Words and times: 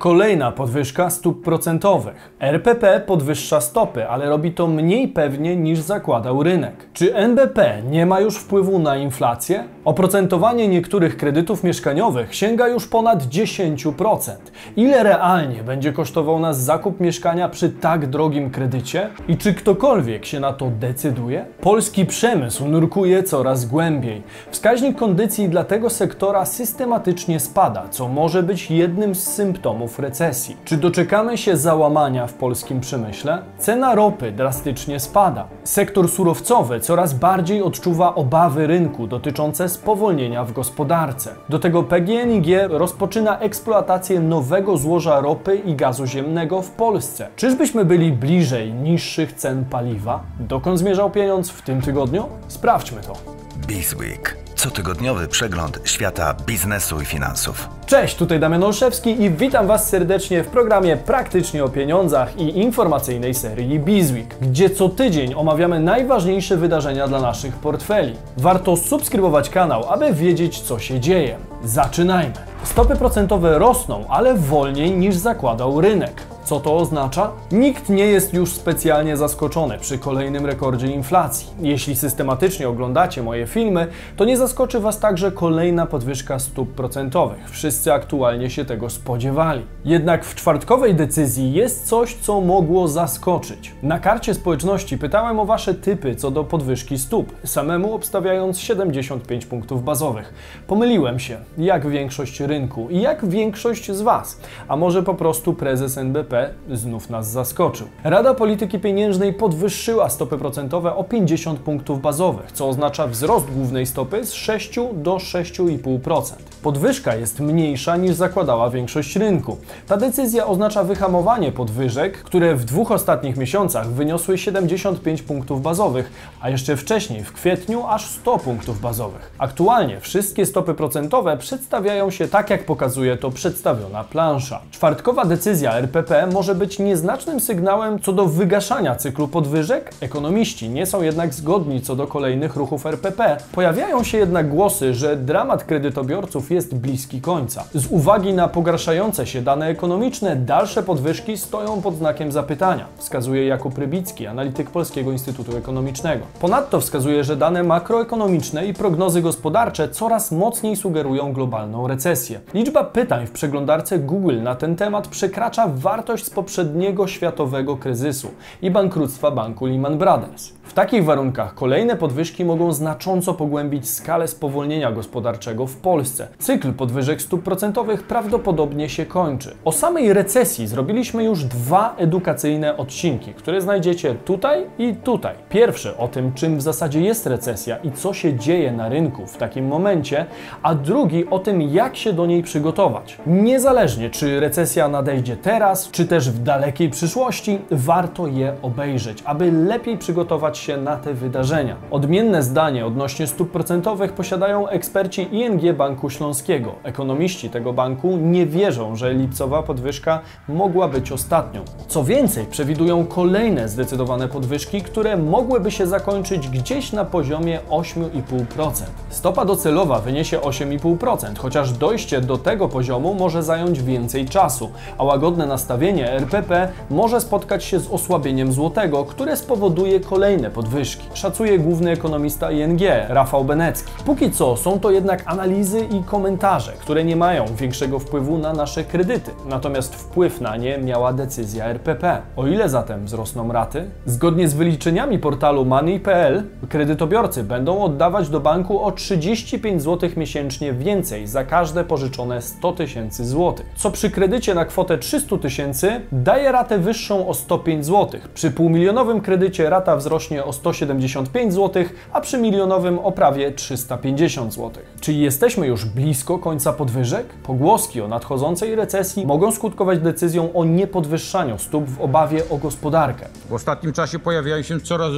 Kolejna 0.00 0.52
podwyżka 0.52 1.10
stóp 1.10 1.44
procentowych. 1.44 2.34
RPP 2.40 3.00
podwyższa 3.00 3.60
stopy, 3.60 4.08
ale 4.08 4.28
robi 4.28 4.52
to 4.52 4.66
mniej 4.66 5.08
pewnie 5.08 5.56
niż 5.56 5.80
zakładał 5.80 6.42
rynek. 6.42 6.88
Czy 6.92 7.14
NBP 7.14 7.82
nie 7.90 8.06
ma 8.06 8.20
już 8.20 8.36
wpływu 8.36 8.78
na 8.78 8.96
inflację? 8.96 9.64
Oprocentowanie 9.84 10.68
niektórych 10.68 11.16
kredytów 11.16 11.64
mieszkaniowych 11.64 12.34
sięga 12.34 12.68
już 12.68 12.88
ponad 12.88 13.22
10%. 13.22 14.32
Ile 14.76 15.02
realnie 15.02 15.62
będzie 15.62 15.92
kosztował 15.92 16.40
nas 16.40 16.60
zakup 16.60 17.00
mieszkania 17.00 17.48
przy 17.48 17.70
tak 17.70 18.06
drogim 18.06 18.50
kredycie? 18.50 19.10
I 19.28 19.36
czy 19.36 19.54
ktokolwiek 19.54 20.24
się 20.24 20.40
na 20.40 20.52
to 20.52 20.70
decyduje? 20.70 21.46
Polski 21.60 22.06
przemysł 22.06 22.68
nurkuje 22.68 23.22
coraz 23.22 23.64
głębiej. 23.64 24.22
Wskaźnik 24.50 24.98
kondycji 24.98 25.48
dla 25.48 25.64
tego 25.64 25.90
sektora 25.90 26.44
systematycznie 26.44 27.40
spada, 27.40 27.88
co 27.90 28.08
może 28.08 28.42
być 28.42 28.70
jednym 28.70 29.14
z 29.14 29.22
symptomów 29.22 29.83
recesji. 29.98 30.56
Czy 30.64 30.76
doczekamy 30.76 31.38
się 31.38 31.56
załamania 31.56 32.26
w 32.26 32.32
polskim 32.32 32.80
przemyśle? 32.80 33.42
Cena 33.58 33.94
ropy 33.94 34.32
drastycznie 34.32 35.00
spada. 35.00 35.46
Sektor 35.64 36.08
surowcowy 36.08 36.80
coraz 36.80 37.14
bardziej 37.14 37.62
odczuwa 37.62 38.14
obawy 38.14 38.66
rynku 38.66 39.06
dotyczące 39.06 39.68
spowolnienia 39.68 40.44
w 40.44 40.52
gospodarce. 40.52 41.30
Do 41.48 41.58
tego 41.58 41.82
PGNiG 41.82 42.46
rozpoczyna 42.68 43.38
eksploatację 43.38 44.20
nowego 44.20 44.76
złoża 44.76 45.20
ropy 45.20 45.56
i 45.56 45.74
gazu 45.74 46.06
ziemnego 46.06 46.62
w 46.62 46.70
Polsce. 46.70 47.28
Czyżbyśmy 47.36 47.84
byli 47.84 48.12
bliżej 48.12 48.72
niższych 48.72 49.32
cen 49.32 49.64
paliwa? 49.64 50.22
Dokąd 50.40 50.78
zmierzał 50.78 51.10
pieniądz 51.10 51.50
w 51.50 51.62
tym 51.62 51.82
tygodniu? 51.82 52.24
Sprawdźmy 52.48 53.00
to. 53.00 53.43
Bizweek. 53.66 54.36
Cotygodniowy 54.54 55.28
przegląd 55.28 55.80
świata 55.84 56.34
biznesu 56.46 57.00
i 57.00 57.04
finansów. 57.04 57.68
Cześć, 57.86 58.16
tutaj 58.16 58.40
Damian 58.40 58.64
Olszewski 58.64 59.22
i 59.22 59.30
witam 59.30 59.66
Was 59.66 59.88
serdecznie 59.88 60.42
w 60.42 60.46
programie 60.46 60.96
Praktycznie 60.96 61.64
o 61.64 61.68
pieniądzach 61.68 62.36
i 62.36 62.58
informacyjnej 62.58 63.34
serii 63.34 63.78
Bizweek, 63.78 64.36
gdzie 64.40 64.70
co 64.70 64.88
tydzień 64.88 65.34
omawiamy 65.34 65.80
najważniejsze 65.80 66.56
wydarzenia 66.56 67.08
dla 67.08 67.20
naszych 67.20 67.56
portfeli. 67.56 68.14
Warto 68.36 68.76
subskrybować 68.76 69.50
kanał, 69.50 69.84
aby 69.88 70.12
wiedzieć 70.12 70.60
co 70.60 70.78
się 70.78 71.00
dzieje. 71.00 71.36
Zaczynajmy. 71.64 72.34
Stopy 72.64 72.96
procentowe 72.96 73.58
rosną, 73.58 74.04
ale 74.08 74.34
wolniej 74.34 74.90
niż 74.90 75.16
zakładał 75.16 75.80
rynek. 75.80 76.33
Co 76.44 76.60
to 76.60 76.76
oznacza? 76.76 77.30
Nikt 77.52 77.88
nie 77.88 78.06
jest 78.06 78.34
już 78.34 78.52
specjalnie 78.52 79.16
zaskoczony 79.16 79.78
przy 79.78 79.98
kolejnym 79.98 80.46
rekordzie 80.46 80.86
inflacji. 80.86 81.46
Jeśli 81.60 81.96
systematycznie 81.96 82.68
oglądacie 82.68 83.22
moje 83.22 83.46
filmy, 83.46 83.86
to 84.16 84.24
nie 84.24 84.36
zaskoczy 84.36 84.80
Was 84.80 84.98
także 84.98 85.32
kolejna 85.32 85.86
podwyżka 85.86 86.38
stóp 86.38 86.74
procentowych. 86.74 87.50
Wszyscy 87.50 87.92
aktualnie 87.92 88.50
się 88.50 88.64
tego 88.64 88.90
spodziewali. 88.90 89.62
Jednak 89.84 90.24
w 90.24 90.34
czwartkowej 90.34 90.94
decyzji 90.94 91.52
jest 91.52 91.86
coś, 91.86 92.14
co 92.14 92.40
mogło 92.40 92.88
zaskoczyć. 92.88 93.72
Na 93.82 93.98
karcie 93.98 94.34
społeczności 94.34 94.98
pytałem 94.98 95.40
o 95.40 95.44
Wasze 95.44 95.74
typy 95.74 96.14
co 96.14 96.30
do 96.30 96.44
podwyżki 96.44 96.98
stóp, 96.98 97.32
samemu 97.44 97.94
obstawiając 97.94 98.58
75 98.58 99.46
punktów 99.46 99.84
bazowych. 99.84 100.34
Pomyliłem 100.66 101.18
się, 101.18 101.36
jak 101.58 101.88
większość 101.88 102.40
rynku 102.40 102.88
i 102.90 103.00
jak 103.00 103.28
większość 103.28 103.92
z 103.92 104.02
Was. 104.02 104.40
A 104.68 104.76
może 104.76 105.02
po 105.02 105.14
prostu 105.14 105.54
prezes 105.54 105.98
NBP 105.98 106.33
znów 106.72 107.10
nas 107.10 107.30
zaskoczył. 107.30 107.86
Rada 108.04 108.34
Polityki 108.34 108.78
Pieniężnej 108.78 109.32
podwyższyła 109.32 110.08
stopy 110.08 110.38
procentowe 110.38 110.94
o 110.94 111.04
50 111.04 111.60
punktów 111.60 112.00
bazowych, 112.00 112.52
co 112.52 112.68
oznacza 112.68 113.06
wzrost 113.06 113.46
głównej 113.50 113.86
stopy 113.86 114.26
z 114.26 114.32
6 114.32 114.74
do 114.92 115.16
6,5%. 115.16 116.32
Podwyżka 116.62 117.14
jest 117.14 117.40
mniejsza 117.40 117.96
niż 117.96 118.14
zakładała 118.14 118.70
większość 118.70 119.16
rynku. 119.16 119.56
Ta 119.86 119.96
decyzja 119.96 120.46
oznacza 120.46 120.84
wyhamowanie 120.84 121.52
podwyżek, 121.52 122.18
które 122.18 122.54
w 122.54 122.64
dwóch 122.64 122.92
ostatnich 122.92 123.36
miesiącach 123.36 123.88
wyniosły 123.88 124.38
75 124.38 125.22
punktów 125.22 125.62
bazowych, 125.62 126.12
a 126.40 126.50
jeszcze 126.50 126.76
wcześniej, 126.76 127.24
w 127.24 127.32
kwietniu, 127.32 127.86
aż 127.86 128.10
100 128.10 128.38
punktów 128.38 128.80
bazowych. 128.80 129.30
Aktualnie 129.38 130.00
wszystkie 130.00 130.46
stopy 130.46 130.74
procentowe 130.74 131.36
przedstawiają 131.36 132.10
się 132.10 132.28
tak, 132.28 132.50
jak 132.50 132.66
pokazuje 132.66 133.16
to 133.16 133.30
przedstawiona 133.30 134.04
plansza. 134.04 134.60
Czwartkowa 134.70 135.24
decyzja 135.24 135.74
RPP 135.74 136.23
może 136.26 136.54
być 136.54 136.78
nieznacznym 136.78 137.40
sygnałem 137.40 137.98
co 138.00 138.12
do 138.12 138.26
wygaszania 138.26 138.94
cyklu 138.94 139.28
podwyżek. 139.28 139.94
Ekonomiści 140.00 140.68
nie 140.68 140.86
są 140.86 141.02
jednak 141.02 141.34
zgodni 141.34 141.80
co 141.80 141.96
do 141.96 142.06
kolejnych 142.06 142.56
ruchów 142.56 142.86
RPP. 142.86 143.36
Pojawiają 143.52 144.04
się 144.04 144.18
jednak 144.18 144.48
głosy, 144.48 144.94
że 144.94 145.16
dramat 145.16 145.64
kredytobiorców 145.64 146.50
jest 146.50 146.74
bliski 146.74 147.20
końca. 147.20 147.64
Z 147.74 147.86
uwagi 147.86 148.32
na 148.32 148.48
pogarszające 148.48 149.26
się 149.26 149.42
dane 149.42 149.66
ekonomiczne, 149.66 150.36
dalsze 150.36 150.82
podwyżki 150.82 151.38
stoją 151.38 151.82
pod 151.82 151.96
znakiem 151.96 152.32
zapytania, 152.32 152.86
wskazuje 152.96 153.46
Jakub 153.46 153.78
Rybicki, 153.78 154.26
analityk 154.26 154.70
Polskiego 154.70 155.12
Instytutu 155.12 155.56
Ekonomicznego. 155.56 156.24
Ponadto 156.40 156.80
wskazuje, 156.80 157.24
że 157.24 157.36
dane 157.36 157.62
makroekonomiczne 157.62 158.66
i 158.66 158.74
prognozy 158.74 159.22
gospodarcze 159.22 159.88
coraz 159.88 160.32
mocniej 160.32 160.76
sugerują 160.76 161.32
globalną 161.32 161.88
recesję. 161.88 162.40
Liczba 162.54 162.84
pytań 162.84 163.26
w 163.26 163.30
przeglądarce 163.30 163.98
Google 163.98 164.42
na 164.42 164.54
ten 164.54 164.76
temat 164.76 165.08
przekracza 165.08 165.68
wartość 165.68 166.13
z 166.22 166.30
poprzedniego 166.30 167.06
światowego 167.06 167.76
kryzysu 167.76 168.30
i 168.62 168.70
bankructwa 168.70 169.30
banku 169.30 169.66
Lehman 169.66 169.98
Brothers. 169.98 170.52
W 170.62 170.72
takich 170.72 171.04
warunkach 171.04 171.54
kolejne 171.54 171.96
podwyżki 171.96 172.44
mogą 172.44 172.72
znacząco 172.72 173.34
pogłębić 173.34 173.90
skalę 173.90 174.28
spowolnienia 174.28 174.92
gospodarczego 174.92 175.66
w 175.66 175.76
Polsce. 175.76 176.28
Cykl 176.38 176.72
podwyżek 176.72 177.22
stóp 177.22 177.42
procentowych 177.42 178.02
prawdopodobnie 178.02 178.88
się 178.88 179.06
kończy. 179.06 179.56
O 179.64 179.72
samej 179.72 180.12
recesji 180.12 180.66
zrobiliśmy 180.66 181.24
już 181.24 181.44
dwa 181.44 181.94
edukacyjne 181.98 182.76
odcinki, 182.76 183.34
które 183.34 183.60
znajdziecie 183.60 184.14
tutaj 184.14 184.66
i 184.78 184.94
tutaj. 184.94 185.34
Pierwszy 185.48 185.96
o 185.96 186.08
tym, 186.08 186.32
czym 186.32 186.58
w 186.58 186.62
zasadzie 186.62 187.00
jest 187.00 187.26
recesja 187.26 187.76
i 187.76 187.92
co 187.92 188.14
się 188.14 188.38
dzieje 188.38 188.72
na 188.72 188.88
rynku 188.88 189.26
w 189.26 189.36
takim 189.36 189.66
momencie, 189.66 190.26
a 190.62 190.74
drugi 190.74 191.26
o 191.30 191.38
tym, 191.38 191.62
jak 191.62 191.96
się 191.96 192.12
do 192.12 192.26
niej 192.26 192.42
przygotować. 192.42 193.18
Niezależnie 193.26 194.10
czy 194.10 194.40
recesja 194.40 194.88
nadejdzie 194.88 195.36
teraz, 195.36 195.90
czy 195.90 196.03
też 196.04 196.30
w 196.30 196.42
dalekiej 196.42 196.90
przyszłości, 196.90 197.58
warto 197.70 198.26
je 198.26 198.54
obejrzeć, 198.62 199.22
aby 199.24 199.52
lepiej 199.52 199.98
przygotować 199.98 200.58
się 200.58 200.76
na 200.76 200.96
te 200.96 201.14
wydarzenia. 201.14 201.76
Odmienne 201.90 202.42
zdanie 202.42 202.86
odnośnie 202.86 203.26
stóp 203.26 203.50
procentowych 203.50 204.12
posiadają 204.12 204.68
eksperci 204.68 205.28
ING 205.32 205.76
Banku 205.76 206.10
Śląskiego. 206.10 206.74
Ekonomiści 206.82 207.50
tego 207.50 207.72
banku 207.72 208.16
nie 208.16 208.46
wierzą, 208.46 208.96
że 208.96 209.14
lipcowa 209.14 209.62
podwyżka 209.62 210.20
mogła 210.48 210.88
być 210.88 211.12
ostatnią. 211.12 211.64
Co 211.88 212.04
więcej, 212.04 212.46
przewidują 212.46 213.06
kolejne 213.06 213.68
zdecydowane 213.68 214.28
podwyżki, 214.28 214.82
które 214.82 215.16
mogłyby 215.16 215.70
się 215.70 215.86
zakończyć 215.86 216.48
gdzieś 216.48 216.92
na 216.92 217.04
poziomie 217.04 217.60
8,5%. 217.70 218.82
Stopa 219.08 219.44
docelowa 219.44 219.98
wyniesie 219.98 220.38
8,5%, 220.38 221.38
chociaż 221.38 221.72
dojście 221.72 222.20
do 222.20 222.38
tego 222.38 222.68
poziomu 222.68 223.14
może 223.14 223.42
zająć 223.42 223.82
więcej 223.82 224.26
czasu, 224.26 224.70
a 224.98 225.04
łagodne 225.04 225.46
nastawienie 225.46 225.93
RPP 226.02 226.68
może 226.90 227.20
spotkać 227.20 227.64
się 227.64 227.80
z 227.80 227.90
osłabieniem 227.90 228.52
złotego, 228.52 229.04
które 229.04 229.36
spowoduje 229.36 230.00
kolejne 230.00 230.50
podwyżki. 230.50 231.04
Szacuje 231.14 231.58
główny 231.58 231.90
ekonomista 231.90 232.50
ING, 232.50 232.80
Rafał 233.08 233.44
Benecki. 233.44 233.92
Póki 234.06 234.30
co 234.30 234.56
są 234.56 234.80
to 234.80 234.90
jednak 234.90 235.22
analizy 235.26 235.80
i 235.80 236.02
komentarze, 236.02 236.72
które 236.72 237.04
nie 237.04 237.16
mają 237.16 237.44
większego 237.56 237.98
wpływu 237.98 238.38
na 238.38 238.52
nasze 238.52 238.84
kredyty. 238.84 239.30
Natomiast 239.46 239.94
wpływ 239.94 240.40
na 240.40 240.56
nie 240.56 240.78
miała 240.78 241.12
decyzja 241.12 241.64
RPP. 241.64 242.22
O 242.36 242.46
ile 242.46 242.68
zatem 242.68 243.04
wzrosną 243.04 243.52
raty? 243.52 243.90
Zgodnie 244.06 244.48
z 244.48 244.54
wyliczeniami 244.54 245.18
portalu 245.18 245.64
Money.pl 245.64 246.42
kredytobiorcy 246.68 247.44
będą 247.44 247.82
oddawać 247.82 248.28
do 248.28 248.40
banku 248.40 248.84
o 248.84 248.92
35 248.92 249.82
zł 249.82 250.10
miesięcznie 250.16 250.72
więcej 250.72 251.26
za 251.26 251.44
każde 251.44 251.84
pożyczone 251.84 252.42
100 252.42 252.72
tysięcy 252.72 253.26
złotych, 253.26 253.66
co 253.76 253.90
przy 253.90 254.10
kredycie 254.10 254.54
na 254.54 254.64
kwotę 254.64 254.98
300 254.98 255.38
tysięcy 255.38 255.83
daje 256.12 256.52
ratę 256.52 256.78
wyższą 256.78 257.28
o 257.28 257.34
105 257.34 257.86
zł. 257.86 258.20
Przy 258.34 258.50
półmilionowym 258.50 259.20
kredycie 259.20 259.70
rata 259.70 259.96
wzrośnie 259.96 260.44
o 260.44 260.52
175 260.52 261.54
zł, 261.54 261.84
a 262.12 262.20
przy 262.20 262.38
milionowym 262.38 262.98
o 262.98 263.12
prawie 263.12 263.52
350 263.52 264.54
zł. 264.54 264.82
Czy 265.00 265.12
jesteśmy 265.12 265.66
już 265.66 265.84
blisko 265.84 266.38
końca 266.38 266.72
podwyżek? 266.72 267.26
Pogłoski 267.26 268.00
o 268.00 268.08
nadchodzącej 268.08 268.74
recesji 268.74 269.26
mogą 269.26 269.52
skutkować 269.52 269.98
decyzją 269.98 270.52
o 270.52 270.64
niepodwyższaniu 270.64 271.58
stóp 271.58 271.84
w 271.84 272.00
obawie 272.00 272.42
o 272.50 272.56
gospodarkę. 272.56 273.26
W 273.48 273.52
ostatnim 273.52 273.92
czasie 273.92 274.18
pojawiają 274.18 274.62
się 274.62 274.80
coraz 274.80 275.12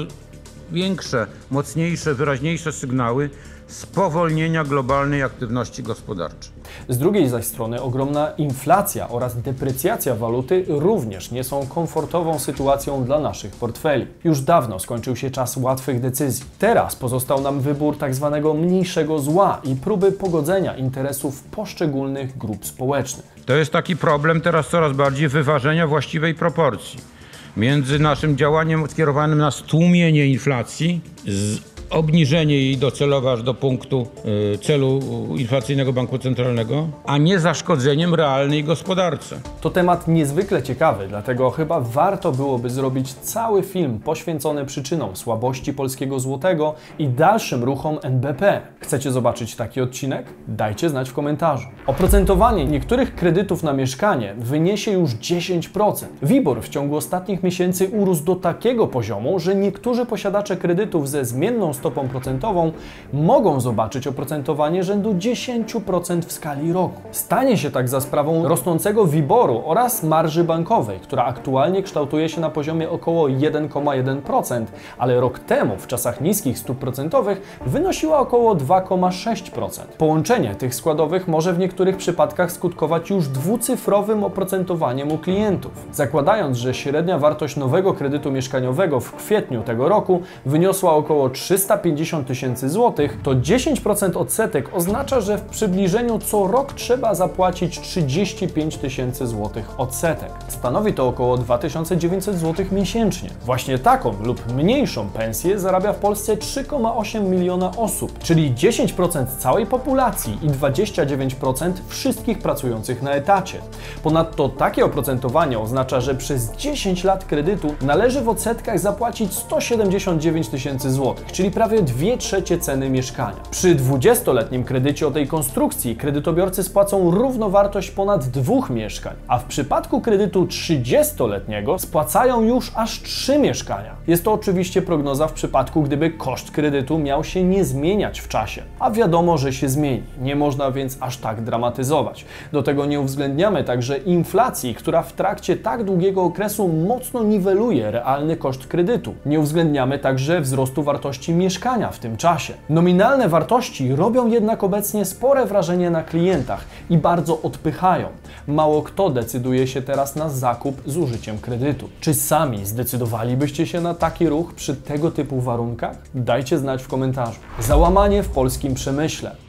większe, 0.73 1.27
mocniejsze, 1.51 2.15
wyraźniejsze 2.15 2.73
sygnały 2.73 3.31
spowolnienia 3.67 4.65
globalnej 4.65 5.23
aktywności 5.23 5.83
gospodarczej. 5.83 6.53
Z 6.89 6.99
drugiej 6.99 7.29
zaś 7.29 7.45
strony 7.45 7.83
ogromna 7.83 8.31
inflacja 8.31 9.09
oraz 9.09 9.43
deprecjacja 9.43 10.15
waluty 10.15 10.65
również 10.69 11.31
nie 11.31 11.45
są 11.45 11.67
komfortową 11.67 12.39
sytuacją 12.39 13.05
dla 13.05 13.21
naszych 13.21 13.53
portfeli. 13.53 14.07
Już 14.25 14.41
dawno 14.41 14.79
skończył 14.79 15.17
się 15.17 15.31
czas 15.31 15.57
łatwych 15.57 16.01
decyzji. 16.01 16.45
Teraz 16.59 16.97
pozostał 16.97 17.41
nam 17.41 17.61
wybór 17.61 17.99
tak 17.99 18.15
zwanego 18.15 18.55
mniejszego 18.55 19.19
zła 19.19 19.61
i 19.65 19.77
próby 19.77 20.13
pogodzenia 20.13 20.77
interesów 20.77 21.43
poszczególnych 21.43 22.39
grup 22.39 22.67
społecznych. 22.67 23.27
To 23.47 23.57
jest 23.57 23.73
taki 23.73 23.97
problem 23.97 24.41
teraz 24.41 24.69
coraz 24.69 24.93
bardziej 24.93 25.29
wyważenia 25.29 25.87
właściwej 25.87 26.35
proporcji 26.35 27.17
między 27.57 27.99
naszym 27.99 28.37
działaniem 28.37 28.89
skierowanym 28.91 29.39
na 29.39 29.51
stłumienie 29.51 30.27
inflacji 30.27 31.01
z 31.27 31.76
obniżenie 31.91 32.55
jej 32.55 32.77
docelowe 32.77 33.33
aż 33.33 33.43
do 33.43 33.55
punktu 33.55 34.07
y, 34.55 34.59
celu 34.59 35.01
inflacyjnego 35.37 35.93
banku 35.93 36.19
centralnego, 36.19 36.89
a 37.07 37.19
nie 37.19 37.41
zaszkodzeniem 37.41 38.15
realnej 38.15 38.65
gospodarce. 38.65 39.41
To 39.61 39.71
temat 39.71 40.09
niezwykle 40.09 40.63
ciekawy, 40.63 41.09
dlatego 41.09 41.51
chyba 41.51 41.81
warto 41.81 42.33
byłoby 42.33 42.71
zrobić 42.71 43.13
cały 43.13 43.63
film 43.63 43.99
poświęcony 43.99 44.65
przyczynom 44.65 45.17
słabości 45.17 45.73
polskiego 45.73 46.21
złotego 46.21 46.75
i 46.99 47.09
dalszym 47.09 47.65
ruchom 47.65 47.99
NBP. 48.03 48.61
Chcecie 48.81 49.13
zobaczyć 49.13 49.57
taki 49.57 49.81
odcinek? 49.81 50.27
Dajcie 50.49 50.89
znać 50.89 51.11
w 51.11 51.13
komentarzu. 51.13 51.69
Oprocentowanie 51.87 52.65
niektórych 52.65 53.15
kredytów 53.15 53.63
na 53.63 53.73
mieszkanie 53.73 54.35
wyniesie 54.39 54.93
już 54.93 55.11
10%. 55.11 56.07
WIBOR 56.23 56.63
w 56.63 56.69
ciągu 56.69 56.97
ostatnich 56.97 57.43
miesięcy 57.43 57.89
urósł 57.89 58.25
do 58.25 58.37
takiego 58.37 58.87
poziomu, 58.87 59.39
że 59.39 59.55
niektórzy 59.55 60.07
posiadacze 60.07 60.57
kredytów 60.57 61.09
ze 61.09 61.25
zmienną 61.25 61.73
stopą 61.77 62.09
procentową 62.09 62.73
mogą 63.13 63.61
zobaczyć 63.61 64.07
oprocentowanie 64.07 64.85
rzędu 64.85 65.15
10% 65.15 66.23
w 66.23 66.33
skali 66.33 66.73
roku. 66.73 67.01
Stanie 67.11 67.59
się 67.59 67.71
tak 67.71 67.89
za 67.89 68.01
sprawą 68.01 68.49
rosnącego 68.49 69.07
WIBORu 69.07 69.63
oraz 69.65 70.03
marży 70.03 70.45
bankowej, 70.45 71.01
która 71.01 71.25
aktualnie 71.25 71.83
kształtuje 71.83 72.29
się 72.29 72.41
na 72.41 72.51
poziomie 72.51 72.91
około 72.91 73.29
1,1%, 73.29 74.65
ale 74.99 75.21
rok 75.21 75.39
temu 75.39 75.77
w 75.77 75.87
czasach 75.87 76.21
niskich 76.21 76.59
stóp 76.59 76.79
procentowych 76.79 77.59
wynosiła 77.67 78.19
około 78.19 78.55
2,6%. 78.55 79.81
Połączenie 79.99 80.55
tych 80.55 80.75
składowych 80.75 81.29
może 81.29 81.53
w 81.53 81.59
niektórych 81.59 81.97
przypadkach 81.97 82.53
skutkować 82.53 83.11
już 83.11 83.29
dwucyfrowym 83.29 84.25
oprocentowaniem 84.25 85.13
u 85.13 85.19
klientów. 85.19 85.73
Zakładając, 85.93 86.59
że 86.59 86.75
średnia 86.75 87.19
wartość 87.19 87.57
nowego 87.57 87.95
kredytu 87.95 88.33
mieszkaniowego 88.33 89.01
w 89.01 89.13
kwietniu 89.13 89.63
tego 89.63 89.89
roku 89.89 90.23
wyniosła 90.47 90.93
około 90.93 91.31
350 91.67 92.27
tysięcy 92.27 92.69
złotych, 92.69 93.19
to 93.23 93.31
10% 93.31 94.17
odsetek 94.17 94.75
oznacza, 94.75 95.21
że 95.21 95.39
w 95.39 95.43
przybliżeniu 95.43 96.19
co 96.19 96.47
rok 96.47 96.73
trzeba 96.73 97.15
zapłacić 97.15 97.81
35 97.81 98.77
tysięcy 98.77 99.27
złotych 99.27 99.81
odsetek. 99.81 100.31
Stanowi 100.49 100.93
to 100.93 101.09
około 101.09 101.39
2900 101.39 102.39
złotych 102.39 102.73
miesięcznie. 102.73 103.31
Właśnie 103.45 103.79
taką 103.79 104.15
lub 104.23 104.53
mniejszą 104.53 105.09
pensję 105.09 105.59
zarabia 105.59 105.93
w 105.93 105.97
Polsce 105.97 106.37
3,8 106.37 107.29
miliona 107.29 107.73
osób, 107.77 108.19
czyli 108.19 108.55
10% 108.55 109.27
całej 109.39 109.67
populacji 109.67 110.39
i 110.43 110.51
29% 110.51 111.73
wszystkich 111.89 112.39
pracujących 112.39 113.03
na 113.03 113.11
etacie. 113.11 113.59
Ponadto 114.03 114.49
takie 114.49 114.85
oprocentowanie 114.85 115.59
oznacza, 115.59 116.01
że 116.01 116.15
przez 116.15 116.53
10 116.57 117.05
lat 117.05 117.25
kredytu 117.25 117.75
należy 117.81 118.21
w 118.21 118.29
odsetkach 118.29 118.79
zapłacić 118.79 119.35
179 119.35 120.49
tysięcy 120.49 120.91
złotych, 120.91 121.33
czyli 121.33 121.51
prawie 121.57 121.83
2 121.83 122.17
trzecie 122.19 122.59
ceny 122.59 122.91
mieszkania. 122.91 123.37
Przy 123.51 123.77
20-letnim 123.77 124.65
kredycie 124.65 125.07
o 125.07 125.11
tej 125.11 125.27
konstrukcji 125.27 125.97
kredytobiorcy 125.97 126.63
spłacą 126.63 127.11
równowartość 127.11 127.91
ponad 127.91 128.25
dwóch 128.25 128.71
mieszkań, 128.71 129.15
a 129.29 129.39
w 129.39 129.45
przypadku 129.45 130.01
kredytu 130.01 130.45
30-letniego 130.45 131.79
spłacają 131.79 132.43
już 132.43 132.73
aż 132.75 133.03
3 133.03 133.39
mieszkania. 133.39 133.95
Jest 134.07 134.25
to 134.25 134.33
oczywiście 134.33 134.83
prognoza 134.83 135.29
w 135.29 135.33
przypadku, 135.33 135.83
gdyby 135.83 136.11
koszt 136.11 136.51
kredytu 136.51 136.99
miał 136.99 137.25
się 137.25 137.43
nie 137.45 137.65
zmieniać 137.65 138.21
w 138.21 138.29
czasie, 138.29 138.63
a 138.79 138.91
wiadomo, 138.91 139.39
że 139.39 139.53
się 139.53 139.69
zmieni. 139.69 140.03
Nie 140.21 140.37
można 140.37 140.71
więc 140.71 140.97
aż 141.01 141.17
tak 141.17 141.41
dramatyzować. 141.45 142.25
Do 142.53 142.63
tego 142.63 142.87
nie 142.87 143.01
uwzględniamy 143.01 143.65
także 143.65 143.99
inflacji, 143.99 144.75
która 144.75 145.03
w 145.03 145.13
trakcie 145.13 145.57
tak 145.57 145.85
długiego 145.85 146.23
okresu 146.23 146.69
mocno 146.69 147.23
niweluje 147.23 147.91
realny 147.91 148.37
koszt 148.37 148.67
kredytu. 148.67 149.15
Nie 149.27 149.41
uwzględniamy 149.41 149.99
także 149.99 150.41
wzrostu 150.41 150.83
wartości 150.83 151.33
mieszkania 151.33 151.46
w 151.93 151.99
tym 151.99 152.17
czasie. 152.17 152.55
Nominalne 152.69 153.29
wartości 153.29 153.97
robią 153.97 154.27
jednak 154.27 154.65
obecnie 154.65 155.05
spore 155.05 155.47
wrażenie 155.47 155.91
na 155.91 156.03
klientach 156.03 156.65
i 156.91 156.99
bardzo 156.99 157.43
odpychają. 157.43 158.09
Mało 158.47 158.83
kto 158.83 159.11
decyduje 159.11 159.67
się 159.67 159.83
teraz 159.83 160.17
na 160.17 160.29
zakup 160.29 160.83
z 160.87 160.97
użyciem 160.97 161.39
kredytu. 161.39 161.89
Czy 162.01 162.15
sami 162.15 162.67
zdecydowalibyście 162.67 163.67
się 163.67 163.81
na 163.81 163.95
taki 163.95 164.29
ruch 164.29 164.55
przy 164.55 164.77
tego 164.77 165.11
typu 165.11 165.41
warunkach? 165.41 165.97
Dajcie 166.15 166.59
znać 166.59 166.83
w 166.83 166.89
komentarzu. 166.89 167.41
Załamanie 167.61 168.23
w 168.23 168.29
polskim 168.29 168.75
przemyśle. 168.75 169.46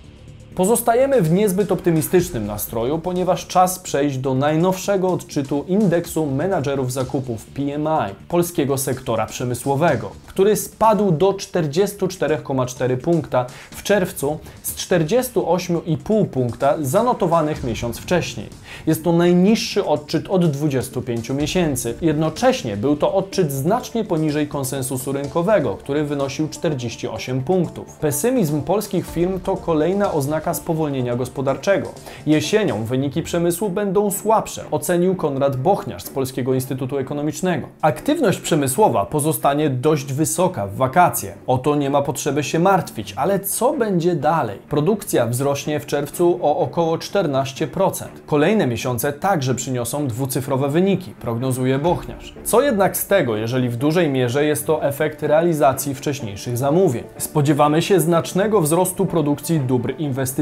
Pozostajemy 0.57 1.21
w 1.21 1.31
niezbyt 1.31 1.71
optymistycznym 1.71 2.45
nastroju, 2.45 3.00
ponieważ 3.00 3.48
czas 3.48 3.80
przejść 3.80 4.18
do 4.18 4.33
najnowszego 4.33 5.09
odczytu 5.09 5.65
indeksu 5.68 6.25
menadżerów 6.25 6.94
zakupów 6.94 7.45
PMI 7.45 8.15
polskiego 8.27 8.77
sektora 8.77 9.25
przemysłowego, 9.25 10.12
który 10.27 10.56
spadł 10.56 11.12
do 11.12 11.31
44,4 11.31 12.98
punkta 12.98 13.45
w 13.71 13.83
czerwcu 13.83 14.39
z 14.63 14.75
48,5 14.75 16.25
punkta 16.25 16.75
zanotowanych 16.81 17.63
miesiąc 17.63 17.98
wcześniej. 17.98 18.50
Jest 18.88 19.03
to 19.03 19.13
najniższy 19.13 19.86
odczyt 19.86 20.27
od 20.27 20.51
25 20.51 21.30
miesięcy. 21.30 21.95
Jednocześnie 22.01 22.77
był 22.77 22.95
to 22.95 23.13
odczyt 23.13 23.51
znacznie 23.51 24.03
poniżej 24.03 24.48
konsensusu 24.48 25.12
rynkowego, 25.12 25.75
który 25.75 26.03
wynosił 26.03 26.50
48 26.50 27.44
punktów. 27.44 27.98
Pesymizm 27.98 28.62
polskich 28.62 29.12
firm 29.12 29.39
to 29.39 29.57
kolejna 29.57 30.13
oznaka 30.13 30.46
spowolnienia 30.53 31.15
gospodarczego. 31.15 31.89
Jesienią 32.25 32.85
wyniki 32.85 33.23
przemysłu 33.23 33.69
będą 33.69 34.11
słabsze, 34.11 34.63
ocenił 34.71 35.15
Konrad 35.15 35.55
Bochniarz 35.55 36.03
z 36.03 36.09
Polskiego 36.09 36.53
Instytutu 36.53 36.97
Ekonomicznego. 36.97 37.67
Aktywność 37.81 38.39
przemysłowa 38.39 39.05
pozostanie 39.05 39.69
dość 39.69 40.13
wysoka 40.13 40.67
w 40.67 40.75
wakacje. 40.75 41.33
O 41.47 41.57
to 41.57 41.75
nie 41.75 41.89
ma 41.89 42.01
potrzeby 42.01 42.44
się 42.44 42.59
martwić, 42.59 43.13
ale 43.17 43.39
co 43.39 43.73
będzie 43.73 44.15
dalej? 44.15 44.59
Produkcja 44.69 45.25
wzrośnie 45.25 45.79
w 45.79 45.85
czerwcu 45.85 46.39
o 46.41 46.57
około 46.57 46.97
14%. 46.97 48.03
Kolejne 48.25 48.67
miesiące 48.67 49.13
także 49.13 49.55
przyniosą 49.55 50.07
dwucyfrowe 50.07 50.69
wyniki, 50.69 51.11
prognozuje 51.11 51.79
Bochniarz. 51.79 52.33
Co 52.43 52.61
jednak 52.61 52.97
z 52.97 53.07
tego, 53.07 53.35
jeżeli 53.35 53.69
w 53.69 53.75
dużej 53.75 54.09
mierze 54.09 54.45
jest 54.45 54.67
to 54.67 54.83
efekt 54.83 55.23
realizacji 55.23 55.95
wcześniejszych 55.95 56.57
zamówień? 56.57 57.03
Spodziewamy 57.17 57.81
się 57.81 58.00
znacznego 58.00 58.61
wzrostu 58.61 59.05
produkcji 59.05 59.59
dóbr 59.59 59.93
inwestycyjnych, 59.97 60.37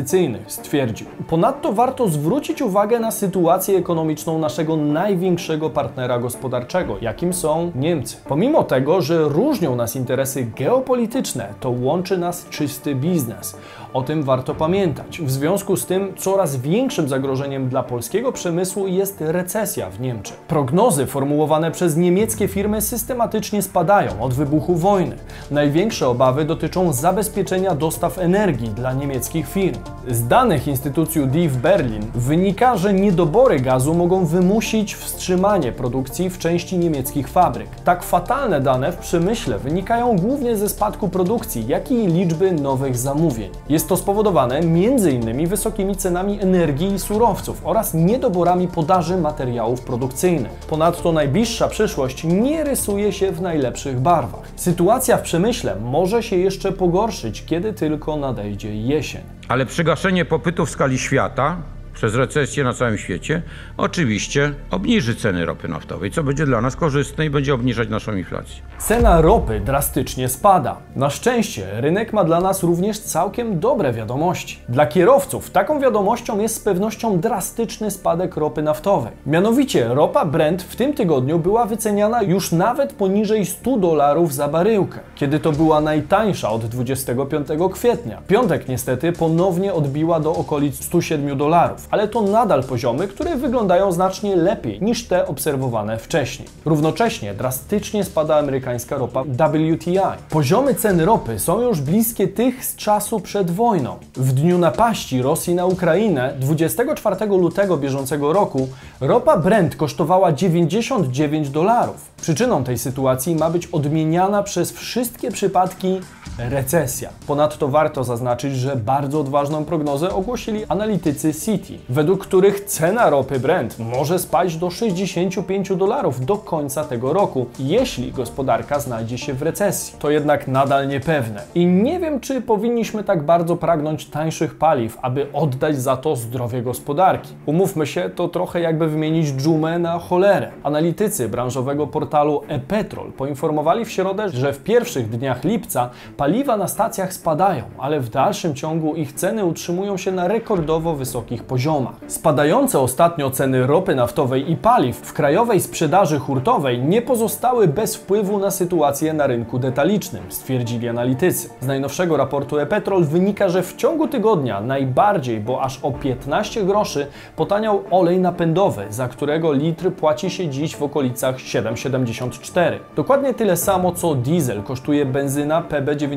stwierdził. 0.48 1.08
Ponadto 1.28 1.74
warto 1.74 2.08
zwrócić 2.08 2.62
uwagę 2.62 3.00
na 3.00 3.12
sytuację 3.12 3.78
ekonomiczną 3.78 4.40
naszego 4.40 4.78
największego 4.78 5.70
partnera 5.70 6.20
gospodarczego, 6.20 6.98
jakim 7.02 7.34
są 7.34 7.72
Niemcy. 7.76 8.18
Pomimo 8.28 8.64
tego, 8.64 9.02
że 9.02 9.24
różnią 9.24 9.76
nas 9.76 9.96
interesy 9.96 10.48
geopolityczne, 10.58 11.54
to 11.60 11.70
łączy 11.70 12.18
nas 12.18 12.50
czysty 12.50 12.96
biznes. 12.96 13.58
O 13.96 14.04
tym 14.04 14.24
warto 14.24 14.56
pamiętać. 14.56 15.22
W 15.22 15.32
związku 15.32 15.78
z 15.78 15.86
tym 15.86 16.14
coraz 16.18 16.56
większym 16.56 17.10
zagrożeniem 17.10 17.70
dla 17.70 17.84
polskiego 17.84 18.32
przemysłu 18.32 18.88
jest 18.88 19.18
recesja 19.20 19.90
w 19.90 20.00
Niemczech. 20.00 20.38
Prognozy 20.38 21.06
formułowane 21.06 21.72
przez 21.72 21.98
niemieckie 21.98 22.48
firmy 22.48 22.82
systematycznie 22.82 23.62
spadają 23.62 24.22
od 24.22 24.34
wybuchu 24.34 24.76
wojny. 24.76 25.16
Największe 25.52 26.08
obawy 26.08 26.46
dotyczą 26.46 26.94
zabezpieczenia 26.94 27.76
dostaw 27.76 28.18
energii 28.18 28.70
dla 28.70 28.94
niemieckich 28.94 29.48
firm. 29.48 29.80
Z 30.10 30.28
danych 30.28 30.68
instytucji 30.68 31.28
DIV 31.28 31.58
Berlin 31.58 32.06
wynika, 32.16 32.78
że 32.78 32.94
niedobory 32.94 33.60
gazu 33.60 33.94
mogą 33.94 34.26
wymusić 34.26 34.96
wstrzymanie 34.96 35.72
produkcji 35.72 36.30
w 36.30 36.38
części 36.38 36.78
niemieckich 36.78 37.28
fabryk. 37.28 37.70
Tak 37.84 38.04
fatalne 38.04 38.62
dane 38.62 38.92
w 38.92 38.98
przemyśle 38.98 39.60
wynikają 39.60 40.16
głównie 40.16 40.58
ze 40.58 40.70
spadku 40.70 41.10
produkcji, 41.10 41.68
jak 41.68 41.92
i 41.92 42.08
liczby 42.08 42.52
nowych 42.52 42.98
zamówień. 42.98 43.50
Jest 43.70 43.90
to 43.90 43.98
spowodowane 43.98 44.58
m.in. 44.58 45.48
wysokimi 45.48 45.96
cenami 45.96 46.42
energii 46.42 46.94
i 46.94 47.00
surowców 47.00 47.62
oraz 47.64 47.94
niedoborami 47.94 48.68
podaży 48.68 49.18
materiałów 49.18 49.82
produkcyjnych. 49.82 50.52
Ponadto 50.52 51.12
najbliższa 51.12 51.68
przyszłość 51.68 52.24
nie 52.24 52.64
rysuje 52.64 53.12
się 53.12 53.32
w 53.32 53.42
najlepszych 53.42 54.00
barwach. 54.00 54.52
Sytuacja 54.56 55.18
w 55.18 55.22
przemyśle 55.22 55.76
może 55.76 56.24
się 56.24 56.36
jeszcze 56.36 56.72
pogorszyć, 56.72 57.46
kiedy 57.46 57.74
tylko 57.74 58.18
nadejdzie 58.18 58.76
jesień. 58.76 59.35
Ale 59.48 59.66
przygaszenie 59.66 60.26
popytu 60.26 60.66
w 60.66 60.70
skali 60.70 61.00
świata 61.00 61.58
przez 61.96 62.16
recesję 62.16 62.64
na 62.64 62.74
całym 62.74 62.98
świecie 62.98 63.42
oczywiście 63.78 64.54
obniży 64.72 65.16
ceny 65.16 65.46
ropy 65.46 65.68
naftowej, 65.68 66.12
co 66.12 66.24
będzie 66.24 66.46
dla 66.46 66.62
nas 66.62 66.76
korzystne 66.76 67.26
i 67.26 67.30
będzie 67.30 67.54
obniżać 67.54 67.90
naszą 67.90 68.16
inflację. 68.16 68.56
Cena 68.78 69.22
ropy 69.22 69.60
drastycznie 69.60 70.30
spada. 70.30 70.78
Na 70.96 71.10
szczęście 71.10 71.68
rynek 71.82 72.14
ma 72.14 72.24
dla 72.24 72.42
nas 72.42 72.64
również 72.64 73.00
całkiem 73.00 73.60
dobre 73.60 73.94
wiadomości. 73.94 74.60
Dla 74.70 74.86
kierowców 74.86 75.50
taką 75.50 75.80
wiadomością 75.80 76.40
jest 76.40 76.56
z 76.56 76.60
pewnością 76.60 77.20
drastyczny 77.20 77.92
spadek 77.92 78.36
ropy 78.36 78.62
naftowej. 78.62 79.12
Mianowicie 79.26 79.88
ropa 79.88 80.26
Brent 80.26 80.64
w 80.64 80.76
tym 80.76 80.94
tygodniu 80.94 81.40
była 81.40 81.66
wyceniana 81.66 82.22
już 82.22 82.52
nawet 82.52 82.94
poniżej 82.94 83.46
100 83.46 83.78
dolarów 83.78 84.34
za 84.34 84.48
baryłkę, 84.48 85.00
kiedy 85.16 85.40
to 85.40 85.52
była 85.52 85.82
najtańsza 85.82 86.50
od 86.50 86.66
25 86.66 87.48
kwietnia. 87.74 88.22
Piątek 88.28 88.68
niestety 88.68 89.12
ponownie 89.12 89.74
odbiła 89.74 90.20
do 90.20 90.36
okolic 90.36 90.84
107 90.84 91.38
dolarów. 91.38 91.85
Ale 91.92 92.08
to 92.08 92.22
nadal 92.22 92.64
poziomy, 92.64 93.08
które 93.08 93.36
wyglądają 93.36 93.92
znacznie 93.92 94.36
lepiej 94.36 94.82
niż 94.82 95.08
te 95.08 95.28
obserwowane 95.28 95.98
wcześniej. 95.98 96.48
Równocześnie 96.66 97.34
drastycznie 97.34 98.04
spada 98.04 98.38
amerykańska 98.38 98.98
ropa 98.98 99.24
WTI. 99.24 100.00
Poziomy 100.30 100.76
cen 100.76 101.02
ropy 101.02 101.40
są 101.40 101.62
już 101.62 101.82
bliskie 101.82 102.28
tych 102.28 102.66
z 102.66 102.76
czasu 102.76 103.20
przed 103.20 103.52
wojną. 103.52 103.96
W 104.16 104.34
dniu 104.34 104.58
napaści 104.58 105.22
Rosji 105.22 105.56
na 105.56 105.66
Ukrainę 105.66 106.34
24 106.40 107.26
lutego 107.26 107.78
bieżącego 107.78 108.34
roku 108.34 108.68
ropa 109.02 109.38
Brent 109.38 109.76
kosztowała 109.76 110.32
99 110.32 111.50
dolarów. 111.50 112.12
Przyczyną 112.22 112.64
tej 112.64 112.78
sytuacji 112.78 113.36
ma 113.36 113.50
być 113.50 113.68
odmieniana 113.68 114.44
przez 114.44 114.72
wszystkie 114.72 115.32
przypadki 115.32 116.00
recesja. 116.38 117.10
Ponadto 117.28 117.68
warto 117.68 118.04
zaznaczyć, 118.04 118.56
że 118.56 118.76
bardzo 118.76 119.20
odważną 119.20 119.66
prognozę 119.66 120.10
ogłosili 120.10 120.66
analitycy 120.70 121.34
Citi, 121.34 121.80
według 121.90 122.28
których 122.28 122.66
cena 122.66 123.10
ropy 123.10 123.40
Brent 123.40 123.80
może 123.80 124.20
spaść 124.20 124.58
do 124.58 124.70
65 124.70 125.76
dolarów 125.76 126.26
do 126.26 126.38
końca 126.38 126.84
tego 126.84 127.14
roku, 127.14 127.46
jeśli 127.60 128.12
gospodarka 128.12 128.80
znajdzie 128.80 129.18
się 129.18 129.34
w 129.34 129.42
recesji. 129.42 129.96
To 130.00 130.10
jednak 130.10 130.48
nadal 130.48 130.88
niepewne. 130.88 131.42
I 131.56 131.66
nie 131.66 132.00
wiem, 132.00 132.20
czy 132.20 132.42
powinniśmy 132.42 133.04
tak 133.04 133.24
bardzo 133.24 133.56
pragnąć 133.56 134.06
tańszych 134.06 134.58
paliw, 134.58 134.98
aby 135.02 135.28
oddać 135.34 135.82
za 135.82 135.98
to 135.98 136.16
zdrowie 136.16 136.62
gospodarki. 136.62 137.34
Umówmy 137.46 137.88
się, 137.88 138.10
to 138.16 138.28
trochę 138.28 138.62
jakby 138.62 138.88
wymienić 138.88 139.28
dżumę 139.28 139.80
na 139.80 140.00
cholerę. 140.00 140.52
Analitycy 140.64 141.30
branżowego 141.30 141.88
portalu 141.88 142.42
e-Petrol 142.48 143.12
poinformowali 143.12 143.86
w 143.86 143.92
środę, 143.92 144.30
że 144.30 144.54
w 144.54 144.64
pierwszych 144.64 145.10
dniach 145.10 145.44
lipca 145.44 145.90
Paliwa 146.26 146.58
na 146.58 146.68
stacjach 146.68 147.14
spadają, 147.14 147.64
ale 147.78 148.00
w 148.00 148.10
dalszym 148.10 148.56
ciągu 148.56 148.96
ich 148.96 149.14
ceny 149.14 149.46
utrzymują 149.46 149.98
się 149.98 150.12
na 150.12 150.28
rekordowo 150.28 150.96
wysokich 150.96 151.44
poziomach. 151.44 151.96
Spadające 152.08 152.80
ostatnio 152.80 153.32
ceny 153.32 153.68
ropy 153.68 153.96
naftowej 153.96 154.52
i 154.52 154.56
paliw 154.56 154.98
w 154.98 155.14
krajowej 155.14 155.62
sprzedaży 155.62 156.20
hurtowej 156.20 156.82
nie 156.82 157.02
pozostały 157.02 157.68
bez 157.68 157.96
wpływu 157.96 158.40
na 158.40 158.52
sytuację 158.52 159.14
na 159.14 159.28
rynku 159.28 159.60
detalicznym, 159.60 160.24
stwierdzili 160.30 160.90
analitycy. 160.90 161.50
Z 161.62 161.68
najnowszego 161.68 162.18
raportu 162.18 162.60
e-Petrol 162.60 163.04
wynika, 163.04 163.50
że 163.50 163.64
w 163.64 163.76
ciągu 163.76 164.08
tygodnia 164.08 164.62
najbardziej, 164.62 165.40
bo 165.40 165.62
aż 165.62 165.80
o 165.84 165.92
15 165.92 166.64
groszy, 166.64 167.08
potaniał 167.36 167.84
olej 167.92 168.20
napędowy, 168.20 168.86
za 168.90 169.08
którego 169.08 169.54
litr 169.54 169.92
płaci 169.92 170.30
się 170.30 170.48
dziś 170.48 170.76
w 170.76 170.84
okolicach 170.84 171.36
7,74. 171.36 172.80
Dokładnie 172.96 173.34
tyle 173.34 173.58
samo 173.58 173.92
co 173.92 174.16
diesel 174.16 174.64
kosztuje 174.64 175.06
benzyna 175.06 175.62
PB90 175.62 176.15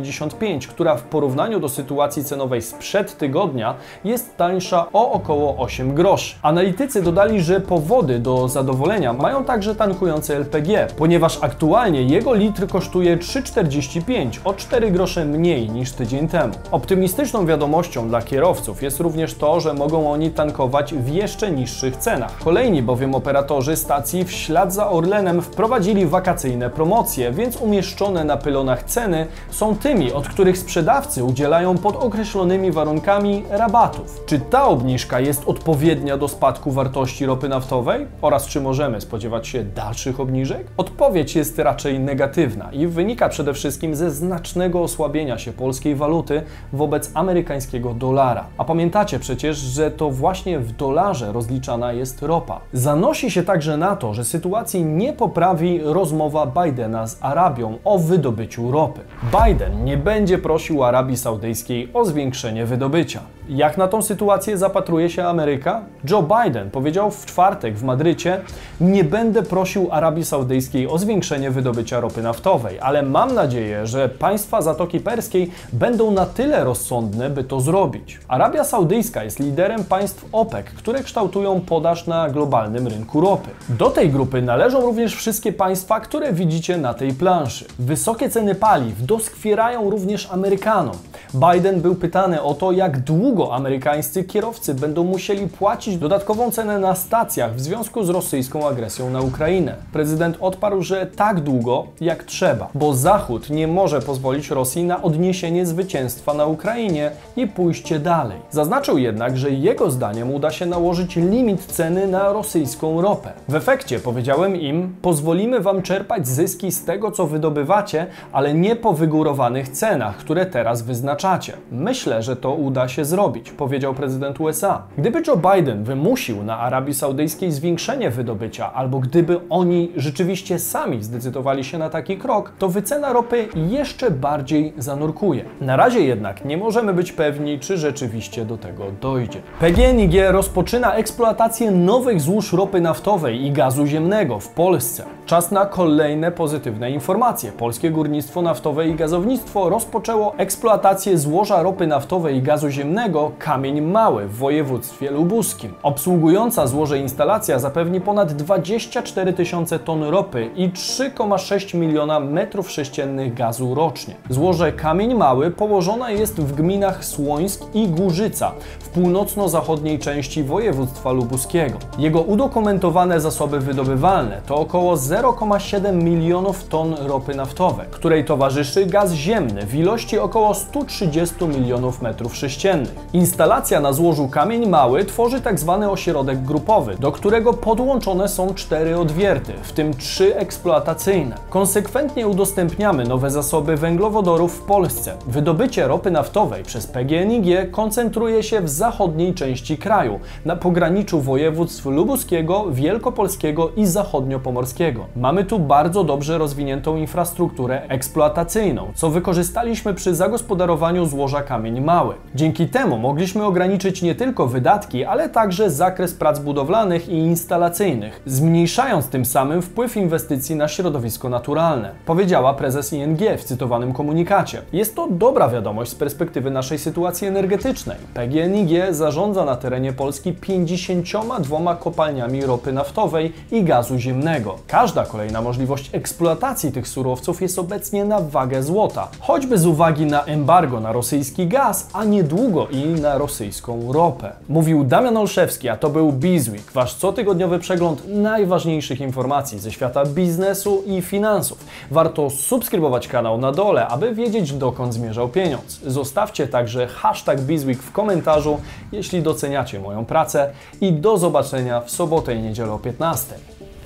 która 0.69 0.97
w 0.97 1.03
porównaniu 1.03 1.61
do 1.61 1.69
sytuacji 1.69 2.25
cenowej 2.25 2.63
sprzed 2.63 3.19
tygodnia 3.19 3.75
jest 4.05 4.37
tańsza 4.37 4.87
o 4.93 5.13
około 5.13 5.57
8 5.57 5.95
groszy. 5.95 6.35
Analitycy 6.43 7.03
dodali, 7.03 7.41
że 7.41 7.61
powody 7.61 8.19
do 8.19 8.49
zadowolenia 8.49 9.13
mają 9.13 9.45
także 9.45 9.75
tankujący 9.75 10.37
LPG, 10.37 10.87
ponieważ 10.97 11.39
aktualnie 11.41 12.03
jego 12.03 12.35
litr 12.35 12.67
kosztuje 12.69 13.17
3,45, 13.17 14.39
o 14.45 14.55
4 14.55 14.91
grosze 14.91 15.25
mniej 15.25 15.71
niż 15.71 15.93
tydzień 15.93 16.29
temu. 16.29 16.55
Optymistyczną 16.71 17.47
wiadomością 17.47 18.09
dla 18.09 18.23
kierowców 18.23 18.83
jest 18.83 19.01
również 19.01 19.35
to, 19.35 19.61
że 19.61 19.75
mogą 19.75 20.13
oni 20.13 20.31
tankować 20.31 20.95
w 20.95 21.09
jeszcze 21.09 21.51
niższych 21.51 21.97
cenach. 21.97 22.39
Kolejni 22.45 22.83
bowiem 22.83 23.15
operatorzy 23.15 23.77
stacji 23.77 24.25
w 24.25 24.33
ślad 24.33 24.75
za 24.75 24.91
Orlenem 24.91 25.43
wprowadzili 25.43 26.07
wakacyjne 26.07 26.71
promocje, 26.71 27.33
więc 27.33 27.57
umieszczone 27.57 28.25
na 28.25 28.37
pylonach 28.37 28.83
ceny 28.83 29.27
są 29.51 29.77
tymi, 29.89 30.13
od 30.13 30.29
których 30.29 30.59
sprzedawcy 30.59 31.25
udzielają 31.25 31.79
pod 31.79 31.97
określonymi 31.97 32.73
warunkami 32.73 33.45
rabatów. 33.51 34.23
Czy 34.27 34.41
ta 34.41 34.67
obniżka 34.67 35.21
jest 35.21 35.43
odpowiednia 35.47 36.17
do 36.17 36.29
spadku 36.29 36.71
wartości 36.71 37.27
ropy 37.27 37.49
naftowej 37.49 38.07
oraz 38.23 38.47
czy 38.47 38.61
możemy 38.61 39.01
spodziewać 39.01 39.49
się 39.49 39.65
dalszych 39.65 40.21
obniżek? 40.21 40.67
Odpowiedź 40.77 41.37
jest 41.37 41.59
raczej 41.59 42.01
negatywna 42.01 42.73
i 42.73 42.87
wynika 42.87 43.29
przede 43.29 43.55
wszystkim 43.55 43.95
ze 43.95 44.11
znacznego 44.11 44.83
osłabienia 44.83 45.39
się 45.39 45.53
polskiej 45.53 45.95
waluty 45.95 46.43
wobec 46.73 47.11
amerykańskiego 47.15 47.95
dolara. 47.95 48.45
A 48.59 48.65
pamiętacie 48.65 49.19
przecież, 49.19 49.57
że 49.57 49.91
to 49.91 50.11
właśnie 50.11 50.59
w 50.59 50.73
dolarze 50.73 51.33
rozliczana 51.33 51.93
jest 51.93 52.23
ropa. 52.23 52.61
Zanosi 52.73 53.31
się 53.31 53.43
także 53.43 53.77
na 53.77 53.97
to, 53.97 54.15
że 54.15 54.25
sytuacji 54.25 54.85
nie 54.85 55.13
poprawi 55.13 55.81
rozmowa 55.83 56.47
Bidena 56.47 57.07
z 57.07 57.19
Arabią 57.21 57.79
o 57.85 57.99
wydobyciu 57.99 58.71
ropy. 58.71 59.01
Biden 59.45 59.78
nie 59.85 59.97
będzie 59.97 60.39
prosił 60.39 60.85
Arabii 60.85 61.17
Saudyjskiej 61.17 61.89
o 61.95 62.05
zwiększenie 62.05 62.67
wydobycia. 62.67 63.21
Jak 63.49 63.79
na 63.79 63.89
tą 63.89 64.03
sytuację 64.03 64.59
zapatruje 64.59 65.11
się 65.11 65.25
Ameryka? 65.25 65.81
Joe 66.11 66.23
Biden 66.23 66.71
powiedział 66.71 67.11
w 67.11 67.27
czwartek 67.27 67.79
w 67.79 67.83
Madrycie: 67.83 68.41
Nie 68.81 69.05
będę 69.05 69.43
prosił 69.43 69.89
Arabii 69.91 70.25
Saudyjskiej 70.25 70.89
o 70.89 70.99
zwiększenie 70.99 71.51
wydobycia 71.51 72.01
ropy 72.01 72.23
naftowej, 72.23 72.81
ale 72.81 73.03
mam 73.03 73.35
nadzieję, 73.35 73.87
że 73.87 74.09
państwa 74.09 74.63
Zatoki 74.63 75.01
Perskiej 75.01 75.51
będą 75.73 76.11
na 76.11 76.27
tyle 76.27 76.65
rozsądne, 76.65 77.31
by 77.31 77.45
to 77.45 77.61
zrobić. 77.61 78.21
Arabia 78.29 78.65
Saudyjska 78.65 79.25
jest 79.25 79.39
liderem 79.39 79.85
państw 79.85 80.25
OPEC, 80.33 80.67
które 80.67 81.03
kształtują 81.03 81.61
podaż 81.61 82.07
na 82.07 82.31
globalnym 82.31 82.87
rynku 82.87 83.21
ropy. 83.21 83.51
Do 83.69 83.91
tej 83.91 84.11
grupy 84.11 84.43
należą 84.43 84.81
również 84.81 85.15
wszystkie 85.15 85.53
państwa, 85.53 86.01
które 86.01 86.33
widzicie 86.33 86.79
na 86.79 86.95
tej 86.95 87.13
planszy. 87.13 87.65
Wysokie 87.79 88.31
ceny 88.31 88.55
paliw 88.55 89.07
doskwierają 89.07 89.91
również 89.91 90.29
Amerykanom. 90.33 90.97
Biden 91.35 91.81
był 91.81 91.95
pytany 91.95 92.43
o 92.43 92.55
to, 92.55 92.73
jak 92.73 93.01
długo 93.01 93.38
amerykańscy 93.45 94.25
kierowcy 94.25 94.75
będą 94.75 95.05
musieli 95.05 95.49
płacić 95.49 95.97
dodatkową 95.97 96.51
cenę 96.51 96.79
na 96.79 96.95
stacjach 96.95 97.55
w 97.55 97.61
związku 97.61 98.05
z 98.05 98.09
rosyjską 98.09 98.69
agresją 98.69 99.11
na 99.11 99.21
Ukrainę. 99.21 99.75
Prezydent 99.93 100.37
odparł, 100.41 100.83
że 100.83 101.07
tak 101.07 101.41
długo 101.41 101.87
jak 102.01 102.25
trzeba, 102.25 102.69
bo 102.75 102.95
Zachód 102.95 103.51
nie 103.51 103.69
może 103.69 104.01
pozwolić 104.01 104.51
Rosji 104.51 104.85
na 104.85 105.03
odniesienie 105.03 105.67
zwycięstwa 105.67 106.35
na 106.35 106.47
Ukrainie 106.47 107.11
i 107.37 107.47
pójście 107.47 107.99
dalej. 107.99 108.39
Zaznaczył 108.51 108.99
jednak, 108.99 109.39
że 109.39 109.51
jego 109.51 109.91
zdaniem 109.91 110.35
uda 110.35 110.51
się 110.51 110.67
nałożyć 110.67 111.17
limit 111.17 111.65
ceny 111.65 112.07
na 112.07 112.33
rosyjską 112.33 113.01
ropę. 113.01 113.33
W 113.49 113.55
efekcie 113.55 113.99
powiedziałem 114.01 114.57
im: 114.57 114.97
pozwolimy 115.03 115.61
wam 115.61 115.83
czerpać 115.83 116.29
zyski 116.29 116.73
z 116.73 116.85
tego, 116.85 117.11
co 117.11 117.27
wydobywacie, 117.27 118.07
ale 118.33 118.55
nie 118.55 118.77
po 118.77 118.93
wygórowanych 118.93 119.69
cenach, 119.69 120.17
które 120.17 120.47
teraz 120.47 120.83
wyznaczacie. 120.83 121.53
Myślę, 121.73 122.23
że 122.23 122.37
to 122.37 122.55
uda 122.55 122.89
się 122.89 123.05
zrobić, 123.05 123.28
powiedział 123.57 123.95
prezydent 123.95 124.41
USA. 124.41 124.83
Gdyby 124.99 125.23
Joe 125.27 125.37
Biden 125.37 125.85
wymusił 125.85 126.45
na 126.45 126.59
Arabii 126.59 126.95
Saudyjskiej 126.95 127.53
zwiększenie 127.53 128.11
wydobycia, 128.11 128.73
albo 128.73 128.99
gdyby 128.99 129.41
oni 129.51 129.93
rzeczywiście 129.97 130.59
sami 130.59 131.03
zdecydowali 131.03 131.65
się 131.65 131.79
na 131.79 131.91
taki 131.91 132.17
krok, 132.17 132.53
to 132.59 132.69
wycena 132.69 133.13
ropy 133.13 133.49
jeszcze 133.55 134.11
bardziej 134.11 134.73
zanurkuje. 134.79 135.45
Na 135.61 135.77
razie 135.77 136.01
jednak 136.01 136.45
nie 136.45 136.57
możemy 136.57 136.95
być 136.95 137.13
pewni, 137.13 137.59
czy 137.59 137.77
rzeczywiście 137.77 138.45
do 138.45 138.59
tego 138.59 138.85
dojdzie. 139.01 139.41
PGNiG 139.61 140.13
rozpoczyna 140.29 140.95
eksploatację 140.95 141.71
nowych 141.71 142.21
złóż 142.21 142.53
ropy 142.53 142.81
naftowej 142.81 143.45
i 143.45 143.51
gazu 143.51 143.87
ziemnego 143.87 144.39
w 144.39 144.49
Polsce. 144.49 145.05
Czas 145.27 145.51
na 145.51 145.67
kolejne 145.67 146.33
pozytywne 146.33 146.91
informacje. 146.91 147.53
Polskie 147.53 147.91
Górnictwo 147.91 148.43
Naftowe 148.43 148.89
i 148.89 148.95
Gazownictwo 148.95 149.69
rozpoczęło 149.69 150.35
eksploatację 150.37 151.19
złoża 151.19 151.63
ropy 151.63 151.87
naftowej 151.87 152.37
i 152.37 152.43
gazu 152.43 152.71
ziemnego 152.71 153.08
Kamień 153.39 153.81
Mały 153.81 154.27
w 154.27 154.37
województwie 154.37 155.11
lubuskim. 155.11 155.75
Obsługująca 155.83 156.67
złoże 156.67 156.99
instalacja 156.99 157.59
zapewni 157.59 158.01
ponad 158.01 158.33
24 158.33 159.33
tysiące 159.33 159.79
ton 159.79 160.03
ropy 160.03 160.51
i 160.57 160.71
3,6 160.71 161.75
miliona 161.75 162.21
metrów 162.21 162.71
sześciennych 162.71 163.35
gazu 163.35 163.75
rocznie. 163.75 164.15
Złoże 164.31 164.73
Kamień 164.73 165.15
Mały 165.15 165.51
położone 165.51 166.15
jest 166.15 166.41
w 166.41 166.55
gminach 166.55 167.05
Słońsk 167.05 167.65
i 167.75 167.89
Górzyca 167.89 168.53
w 168.81 168.89
północno-zachodniej 168.89 169.99
części 169.99 170.43
województwa 170.43 171.13
lubuskiego. 171.13 171.79
Jego 171.99 172.21
udokumentowane 172.21 173.21
zasoby 173.21 173.61
wydobywalne 173.61 174.41
to 174.47 174.57
około 174.57 174.97
0,7 174.97 176.03
milionów 176.03 176.69
ton 176.69 176.95
ropy 176.95 177.35
naftowej, 177.35 177.87
której 177.91 178.25
towarzyszy 178.25 178.87
gaz 178.87 179.13
ziemny 179.13 179.67
w 179.67 179.75
ilości 179.75 180.19
około 180.19 180.55
130 180.55 181.45
milionów 181.45 182.03
metrów 182.03 182.37
sześciennych. 182.37 182.98
Instalacja 183.13 183.81
na 183.81 183.93
złożu 183.93 184.29
Kamień 184.29 184.69
Mały 184.69 185.05
tworzy 185.05 185.41
tzw. 185.41 185.79
Tak 185.81 185.91
ośrodek 185.91 186.43
grupowy, 186.43 186.97
do 187.01 187.13
którego 187.13 187.53
podłączone 187.53 188.29
są 188.29 188.55
cztery 188.55 188.99
odwierty, 188.99 189.53
w 189.63 189.73
tym 189.73 189.95
trzy 189.95 190.37
eksploatacyjne. 190.37 191.37
Konsekwentnie 191.51 192.29
udostępniamy 192.29 193.05
nowe 193.05 193.31
zasoby 193.31 193.77
węglowodorów 193.77 194.55
w 194.55 194.63
Polsce. 194.63 195.17
Wydobycie 195.27 195.89
ropy 195.89 196.11
naftowej 196.11 196.65
przez 196.65 196.87
PGNiG 196.87 197.71
koncentruje 197.71 198.43
się 198.43 198.61
w 198.61 198.69
zachodniej 198.69 199.35
części 199.35 199.79
kraju, 199.79 200.21
na 200.45 200.57
pograniczu 200.57 201.21
województw 201.21 201.87
lubuskiego, 201.87 202.65
wielkopolskiego 202.71 203.71
i 203.77 203.87
zachodniopomorskiego. 203.87 205.07
Mamy 205.17 205.45
tu 205.45 205.59
bardzo 205.59 206.05
dobrze 206.05 206.39
rozwiniętą 206.39 206.97
infrastrukturę 206.97 207.83
eksploatacyjną, 207.89 208.93
co 208.95 209.11
wykorzystaliśmy 209.11 209.95
przy 209.95 210.15
zagospodarowaniu 210.15 211.07
złoża 211.07 211.43
Kamień 211.43 211.81
Mały. 211.81 212.15
Dzięki 212.35 212.69
temu 212.69 212.88
temu 212.89 212.99
mogliśmy 212.99 213.45
ograniczyć 213.45 214.03
nie 214.03 214.15
tylko 214.15 214.47
wydatki, 214.47 215.05
ale 215.05 215.29
także 215.29 215.71
zakres 215.71 216.15
prac 216.15 216.39
budowlanych 216.39 217.09
i 217.09 217.13
instalacyjnych, 217.13 218.23
zmniejszając 218.27 219.09
tym 219.09 219.25
samym 219.25 219.63
wpływ 219.63 219.97
inwestycji 219.97 220.57
na 220.57 220.69
środowisko 220.69 221.29
naturalne, 221.29 221.91
powiedziała 222.07 222.55
prezes 222.55 222.93
ING 222.93 223.19
w 223.39 223.45
cytowanym 223.45 223.93
komunikacie. 223.93 224.63
Jest 224.73 224.97
to 224.97 225.09
dobra 225.11 225.49
wiadomość 225.49 225.91
z 225.91 225.95
perspektywy 225.95 226.51
naszej 226.51 226.79
sytuacji 226.79 227.27
energetycznej. 227.27 227.97
PGNiG 228.15 228.95
zarządza 228.95 229.45
na 229.45 229.57
terenie 229.57 229.93
Polski 229.93 230.33
52 230.33 231.75
kopalniami 231.75 232.47
ropy 232.47 232.73
naftowej 232.73 233.33
i 233.51 233.63
gazu 233.63 233.99
ziemnego. 233.99 234.59
Każda 234.67 235.07
kolejna 235.07 235.43
możliwość 235.43 235.91
eksploatacji 235.93 236.73
tych 236.73 236.89
surowców 236.89 237.43
jest 237.43 237.59
obecnie 237.59 238.05
na 238.05 238.21
wagę 238.21 238.63
złota, 238.63 239.09
choćby 239.21 239.59
z 239.59 239.67
uwagi 239.67 240.07
na 240.07 240.25
embargo 240.25 240.81
na 240.81 240.93
rosyjski 240.93 241.47
gaz, 241.47 241.89
a 241.93 242.05
niedługo 242.05 242.69
i 242.79 243.01
na 243.01 243.19
rosyjską 243.19 243.93
ropę. 243.93 244.33
Mówił 244.49 244.85
Damian 244.85 245.17
Olszewski, 245.17 245.69
a 245.69 245.77
to 245.77 245.91
był 245.91 246.13
Bizweek, 246.13 246.73
wasz 246.73 246.95
cotygodniowy 246.95 247.59
przegląd 247.59 248.09
najważniejszych 248.09 249.01
informacji 249.01 249.59
ze 249.59 249.73
świata 249.73 250.05
biznesu 250.05 250.83
i 250.87 251.03
finansów. 251.03 251.65
Warto 251.91 252.31
subskrybować 252.31 253.09
kanał 253.09 253.39
na 253.39 253.53
dole, 253.53 253.87
aby 253.87 254.15
wiedzieć 254.15 254.53
dokąd 254.53 254.95
zmierzał 254.95 255.29
pieniądz. 255.29 255.81
Zostawcie 255.87 256.49
także 256.49 256.87
hashtag 256.87 257.41
Bizweek 257.41 257.83
w 257.83 257.93
komentarzu, 257.93 258.61
jeśli 258.93 259.23
doceniacie 259.23 259.81
moją 259.81 260.05
pracę 260.05 260.51
i 260.81 260.93
do 260.93 261.19
zobaczenia 261.19 261.81
w 261.81 261.91
sobotę 261.91 262.35
i 262.35 262.43
niedzielę 262.43 262.73
o 262.73 262.79
15. 262.79 263.35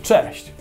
Cześć! 0.02 0.52